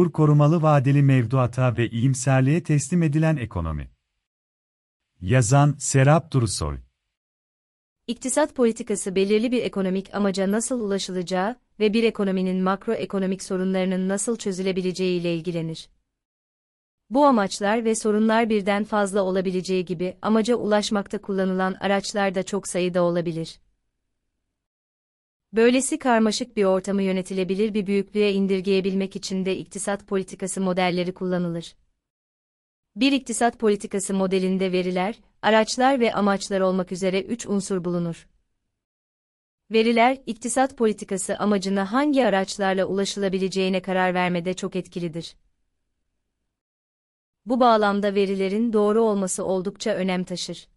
[0.00, 3.90] kur korumalı vadeli mevduata ve iyimserliğe teslim edilen ekonomi.
[5.20, 6.78] Yazan Serap Durusoy
[8.06, 15.20] İktisat politikası belirli bir ekonomik amaca nasıl ulaşılacağı ve bir ekonominin makroekonomik sorunlarının nasıl çözülebileceği
[15.20, 15.88] ile ilgilenir.
[17.10, 23.02] Bu amaçlar ve sorunlar birden fazla olabileceği gibi amaca ulaşmakta kullanılan araçlar da çok sayıda
[23.02, 23.60] olabilir.
[25.52, 31.76] Böylesi karmaşık bir ortamı yönetilebilir bir büyüklüğe indirgeyebilmek için de iktisat politikası modelleri kullanılır.
[32.96, 38.28] Bir iktisat politikası modelinde veriler, araçlar ve amaçlar olmak üzere üç unsur bulunur.
[39.70, 45.36] Veriler, iktisat politikası amacına hangi araçlarla ulaşılabileceğine karar vermede çok etkilidir.
[47.46, 50.68] Bu bağlamda verilerin doğru olması oldukça önem taşır.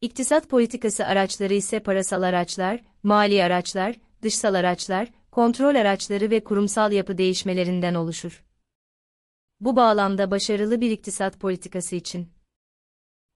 [0.00, 7.18] İktisat politikası araçları ise parasal araçlar, mali araçlar, dışsal araçlar, kontrol araçları ve kurumsal yapı
[7.18, 8.44] değişmelerinden oluşur.
[9.60, 12.28] Bu bağlamda başarılı bir iktisat politikası için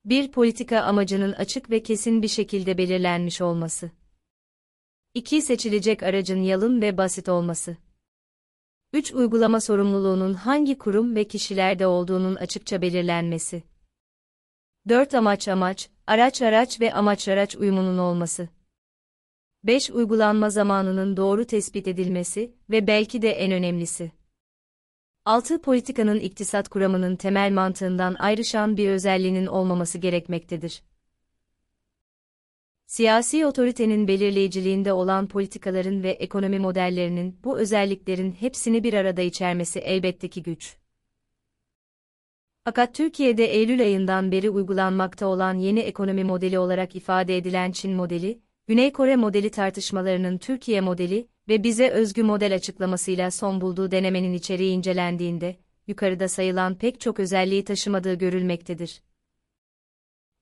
[0.04, 3.90] bir politika amacının açık ve kesin bir şekilde belirlenmiş olması.
[5.14, 5.42] 2.
[5.42, 7.76] Seçilecek aracın yalın ve basit olması.
[8.92, 9.12] 3.
[9.12, 13.73] Uygulama sorumluluğunun hangi kurum ve kişilerde olduğunun açıkça belirlenmesi.
[14.88, 15.14] 4.
[15.14, 18.48] Amaç amaç, araç araç ve amaç araç uyumunun olması.
[19.64, 19.90] 5.
[19.90, 24.12] Uygulanma zamanının doğru tespit edilmesi ve belki de en önemlisi.
[25.24, 25.62] 6.
[25.62, 30.82] Politikanın iktisat kuramının temel mantığından ayrışan bir özelliğinin olmaması gerekmektedir.
[32.86, 40.28] Siyasi otoritenin belirleyiciliğinde olan politikaların ve ekonomi modellerinin bu özelliklerin hepsini bir arada içermesi elbette
[40.28, 40.83] ki güç.
[42.64, 48.40] Fakat Türkiye'de Eylül ayından beri uygulanmakta olan yeni ekonomi modeli olarak ifade edilen Çin modeli,
[48.66, 54.72] Güney Kore modeli tartışmalarının Türkiye modeli ve bize özgü model açıklamasıyla son bulduğu denemenin içeriği
[54.72, 59.02] incelendiğinde, yukarıda sayılan pek çok özelliği taşımadığı görülmektedir.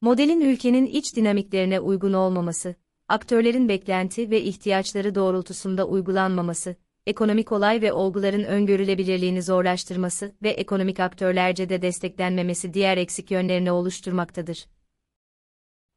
[0.01, 2.75] Modelin ülkenin iç dinamiklerine uygun olmaması,
[3.09, 11.69] aktörlerin beklenti ve ihtiyaçları doğrultusunda uygulanmaması, ekonomik olay ve olguların öngörülebilirliğini zorlaştırması ve ekonomik aktörlerce
[11.69, 14.67] de desteklenmemesi diğer eksik yönlerini oluşturmaktadır.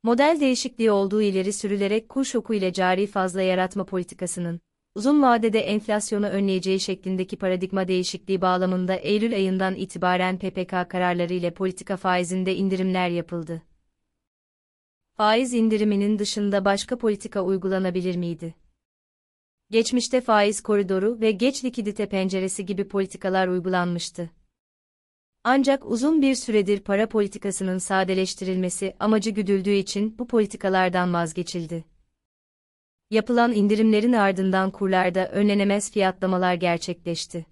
[0.04, 4.60] Model değişikliği olduğu ileri sürülerek kur şoku ile cari fazla yaratma politikasının,
[4.96, 11.98] uzun vadede enflasyonu önleyeceği şeklindeki paradigma değişikliği bağlamında Eylül ayından itibaren PPK kararları ile politika
[11.98, 13.62] faizinde indirimler yapıldı.
[15.18, 18.65] Faiz indiriminin dışında başka politika uygulanabilir miydi?
[19.72, 24.30] Geçmişte faiz koridoru ve geç likidite penceresi gibi politikalar uygulanmıştı.
[25.44, 31.86] Ancak uzun bir süredir para politikasının sadeleştirilmesi amacı güdüldüğü için bu politikalardan vazgeçildi.
[33.12, 37.46] Yapılan indirimlerin ardından kurlarda önlenemez fiyatlamalar gerçekleşti.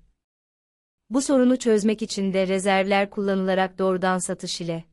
[1.09, 4.84] Bu sorunu çözmek için de rezervler kullanılarak doğrudan satış ile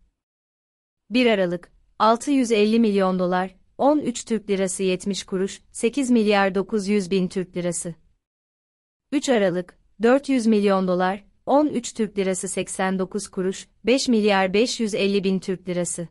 [1.10, 7.56] 1 Aralık 650 milyon dolar 13 Türk Lirası 70 kuruş 8 milyar 900 bin Türk
[7.56, 7.94] Lirası
[9.12, 15.68] 3 Aralık 400 milyon dolar 13 Türk Lirası 89 kuruş, 5 milyar 550 bin Türk
[15.68, 16.08] Lirası.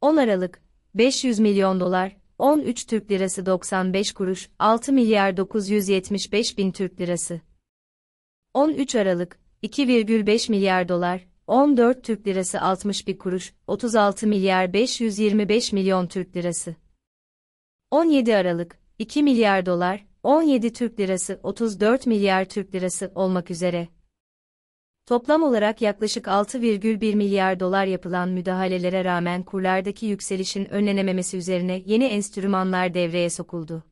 [0.00, 0.62] 10 Aralık,
[0.94, 7.40] 500 milyon dolar, 13 Türk Lirası 95 kuruş, 6 milyar 975 bin Türk Lirası.
[8.54, 16.36] 13 Aralık, 2,5 milyar dolar, 14 Türk Lirası 61 kuruş, 36 milyar 525 milyon Türk
[16.36, 16.76] Lirası.
[17.90, 23.88] 17 Aralık, 2 milyar dolar, 17 Türk Lirası 34 milyar Türk Lirası olmak üzere.
[25.06, 32.94] Toplam olarak yaklaşık 6,1 milyar dolar yapılan müdahalelere rağmen kurlardaki yükselişin önlenememesi üzerine yeni enstrümanlar
[32.94, 33.91] devreye sokuldu.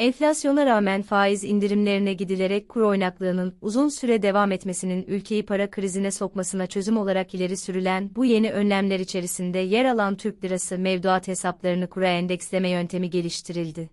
[0.00, 6.66] Enflasyona rağmen faiz indirimlerine gidilerek kur oynaklığının uzun süre devam etmesinin ülkeyi para krizine sokmasına
[6.66, 12.08] çözüm olarak ileri sürülen bu yeni önlemler içerisinde yer alan Türk lirası mevduat hesaplarını kura
[12.08, 13.90] endeksleme yöntemi geliştirildi.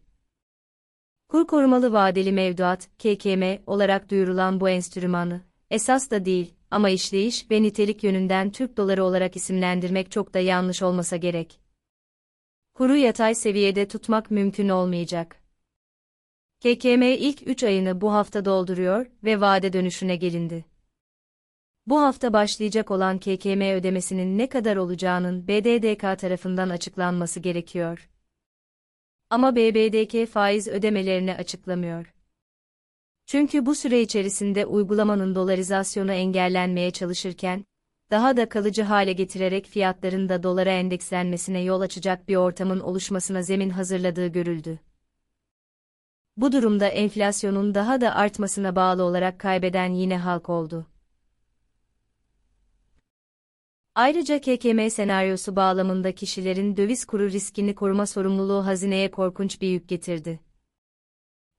[1.29, 7.61] Kur korumalı vadeli mevduat, KKM olarak duyurulan bu enstrümanı, esas da değil ama işleyiş ve
[7.61, 11.59] nitelik yönünden Türk doları olarak isimlendirmek çok da yanlış olmasa gerek.
[12.73, 15.46] Kuru yatay seviyede tutmak mümkün olmayacak.
[16.59, 20.65] KKM ilk 3 ayını bu hafta dolduruyor ve vade dönüşüne gelindi.
[21.87, 28.09] Bu hafta başlayacak olan KKM ödemesinin ne kadar olacağının BDDK tarafından açıklanması gerekiyor.
[29.29, 32.13] Ama BBDK faiz ödemelerini açıklamıyor.
[33.25, 37.65] Çünkü bu süre içerisinde uygulamanın dolarizasyonu engellenmeye çalışırken,
[38.11, 43.69] daha da kalıcı hale getirerek fiyatların da dolara endekslenmesine yol açacak bir ortamın oluşmasına zemin
[43.69, 44.79] hazırladığı görüldü.
[46.37, 50.87] Bu durumda enflasyonun daha da artmasına bağlı olarak kaybeden yine halk oldu.
[53.95, 60.39] Ayrıca KKM senaryosu bağlamında kişilerin döviz kuru riskini koruma sorumluluğu hazineye korkunç bir yük getirdi.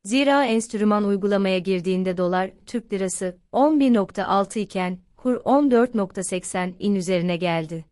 [0.05, 7.85] Zira enstrüman uygulamaya girdiğinde dolar, Türk lirası 11.6 iken kur 14.80 in üzerine geldi.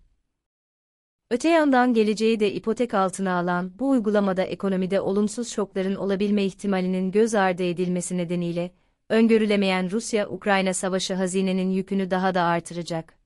[1.31, 7.34] Öte yandan geleceği de ipotek altına alan bu uygulamada ekonomide olumsuz şokların olabilme ihtimalinin göz
[7.34, 8.75] ardı edilmesi nedeniyle,
[9.08, 13.19] öngörülemeyen Rusya-Ukrayna savaşı hazinenin yükünü daha da artıracak.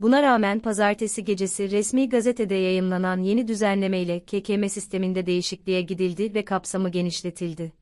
[0.00, 6.90] Buna rağmen pazartesi gecesi resmi gazetede yayımlanan yeni düzenlemeyle KKM sisteminde değişikliğe gidildi ve kapsamı
[6.90, 7.72] genişletildi.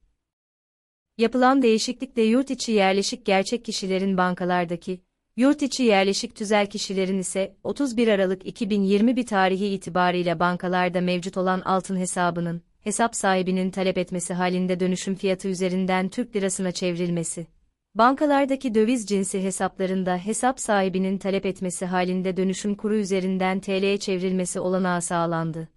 [1.18, 5.00] Yapılan değişiklikle yurt içi yerleşik gerçek kişilerin bankalardaki,
[5.36, 11.96] yurt içi yerleşik tüzel kişilerin ise 31 Aralık 2021 tarihi itibariyle bankalarda mevcut olan altın
[11.96, 17.46] hesabının, hesap sahibinin talep etmesi halinde dönüşüm fiyatı üzerinden Türk lirasına çevrilmesi.
[17.94, 25.02] Bankalardaki döviz cinsi hesaplarında hesap sahibinin talep etmesi halinde dönüşüm kuru üzerinden TL'ye çevrilmesi olanağı
[25.02, 25.68] sağlandı.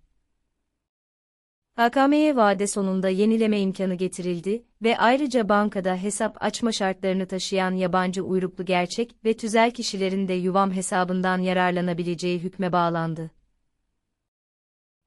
[1.78, 8.66] HKM'ye vade sonunda yenileme imkanı getirildi ve ayrıca bankada hesap açma şartlarını taşıyan yabancı uyruklu
[8.66, 13.32] gerçek ve tüzel kişilerin de yuvam hesabından yararlanabileceği hükme bağlandı.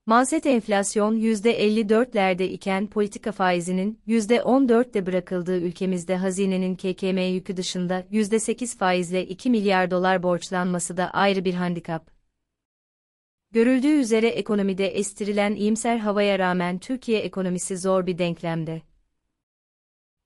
[0.06, 9.26] Manset enflasyon %54'lerde iken politika faizinin %14'te bırakıldığı ülkemizde hazinenin KKM yükü dışında %8 faizle
[9.26, 12.19] 2 milyar dolar borçlanması da ayrı bir handikap.
[13.52, 18.82] Görüldüğü üzere ekonomide estirilen iyimser havaya rağmen Türkiye ekonomisi zor bir denklemde.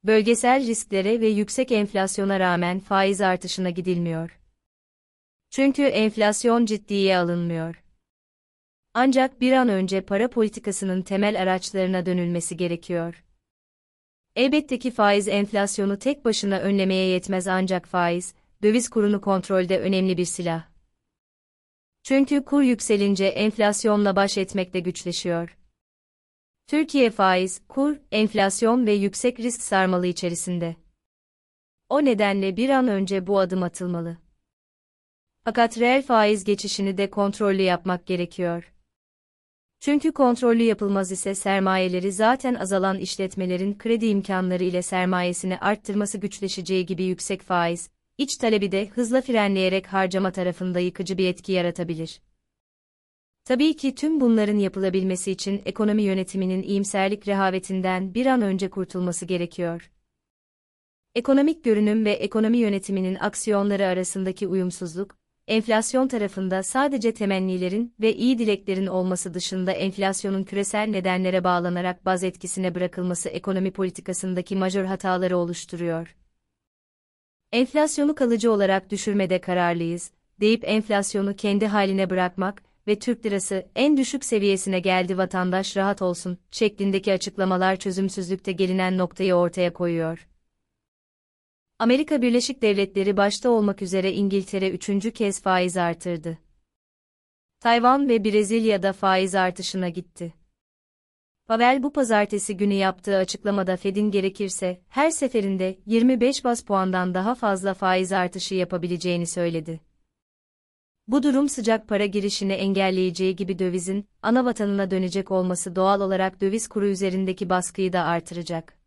[0.05, 4.41] Bölgesel risklere ve yüksek enflasyona rağmen faiz artışına gidilmiyor.
[5.51, 7.83] Çünkü enflasyon ciddiye alınmıyor.
[8.95, 13.25] Ancak bir an önce para politikasının temel araçlarına dönülmesi gerekiyor.
[14.37, 20.25] Elbette ki faiz enflasyonu tek başına önlemeye yetmez ancak faiz, döviz kurunu kontrolde önemli bir
[20.25, 20.74] silah.
[22.05, 25.59] Çünkü kur yükselince enflasyonla baş etmekte güçleşiyor.
[26.67, 30.77] Türkiye faiz, kur, enflasyon ve yüksek risk sarmalı içerisinde.
[31.89, 34.17] O nedenle bir an önce bu adım atılmalı.
[35.45, 38.73] Fakat reel faiz geçişini de kontrollü yapmak gerekiyor.
[39.81, 47.05] Çünkü kontrollü yapılmaz ise sermayeleri zaten azalan işletmelerin kredi imkanları ile sermayesini arttırması güçleşeceği gibi
[47.05, 52.21] yüksek faiz, iç talebi de hızla frenleyerek harcama tarafında yıkıcı bir etki yaratabilir.
[53.45, 59.91] Tabii ki tüm bunların yapılabilmesi için ekonomi yönetiminin iyimserlik rehavetinden bir an önce kurtulması gerekiyor.
[61.15, 65.17] Ekonomik görünüm ve ekonomi yönetiminin aksiyonları arasındaki uyumsuzluk,
[65.49, 72.75] enflasyon tarafında sadece temennilerin ve iyi dileklerin olması dışında enflasyonun küresel nedenlere bağlanarak baz etkisine
[72.75, 76.17] bırakılması ekonomi politikasındaki majör hataları oluşturuyor.
[77.55, 80.11] Enflasyonu kalıcı olarak düşürmede kararlıyız,
[80.41, 86.39] deyip enflasyonu kendi haline bırakmak ve Türk lirası en düşük seviyesine geldi vatandaş rahat olsun
[86.51, 90.29] şeklindeki açıklamalar çözümsüzlükte gelinen noktayı ortaya koyuyor.
[91.79, 96.39] Amerika Birleşik Devletleri başta olmak üzere İngiltere üçüncü kez faiz artırdı.
[97.61, 100.44] Tayvan ve Brezilya'da faiz artışına gitti.
[101.47, 107.75] Pavel bu pazartesi günü yaptığı açıklamada Fed'in gerekirse her seferinde 25 bas puandan daha fazla
[107.75, 109.81] faiz artışı yapabileceğini söyledi.
[111.09, 116.69] Bu durum sıcak para girişini engelleyeceği gibi dövizin ana vatanına dönecek olması doğal olarak döviz
[116.69, 118.84] kuru üzerindeki baskıyı da artıracak.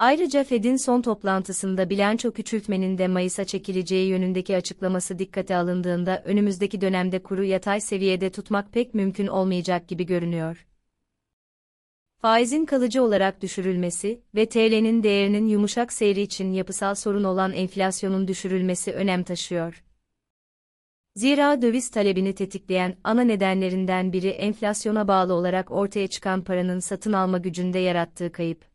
[0.00, 7.22] Ayrıca Fed'in son toplantısında bilanço küçültmenin de Mayıs'a çekileceği yönündeki açıklaması dikkate alındığında önümüzdeki dönemde
[7.22, 10.66] kuru yatay seviyede tutmak pek mümkün olmayacak gibi görünüyor.
[12.18, 18.92] Faizin kalıcı olarak düşürülmesi ve TL'nin değerinin yumuşak seyri için yapısal sorun olan enflasyonun düşürülmesi
[18.92, 19.84] önem taşıyor.
[21.16, 27.38] Zira döviz talebini tetikleyen ana nedenlerinden biri enflasyona bağlı olarak ortaya çıkan paranın satın alma
[27.38, 28.69] gücünde yarattığı kayıp.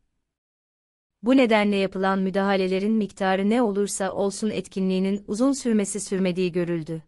[1.25, 7.03] Bu nedenle yapılan müdahalelerin miktarı ne olursa olsun etkinliğinin uzun sürmesi sürmediği görüldü.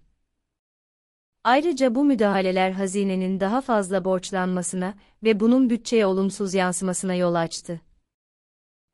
[1.43, 4.93] Ayrıca bu müdahaleler hazinenin daha fazla borçlanmasına
[5.23, 7.81] ve bunun bütçeye olumsuz yansımasına yol açtı.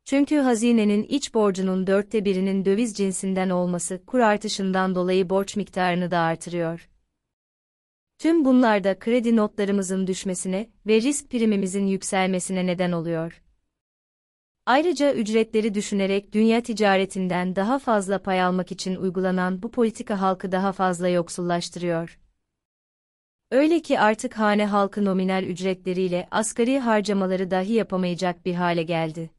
[0.05, 6.19] Çünkü hazinenin iç borcunun dörtte birinin döviz cinsinden olması kur artışından dolayı borç miktarını da
[6.19, 6.89] artırıyor.
[8.17, 13.42] Tüm bunlar da kredi notlarımızın düşmesine ve risk primimizin yükselmesine neden oluyor.
[14.65, 20.71] Ayrıca ücretleri düşünerek dünya ticaretinden daha fazla pay almak için uygulanan bu politika halkı daha
[20.71, 22.19] fazla yoksullaştırıyor.
[23.51, 29.29] Öyle ki artık hane halkı nominal ücretleriyle asgari harcamaları dahi yapamayacak bir hale geldi.